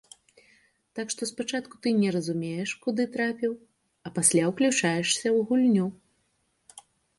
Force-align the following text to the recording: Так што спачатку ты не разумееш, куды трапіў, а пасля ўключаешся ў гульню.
Так 0.99 1.11
што 1.13 1.21
спачатку 1.31 1.75
ты 1.87 1.93
не 2.03 2.09
разумееш, 2.15 2.73
куды 2.87 3.07
трапіў, 3.17 3.53
а 4.09 4.15
пасля 4.17 4.43
ўключаешся 4.55 5.27
ў 5.37 5.47
гульню. 5.53 5.87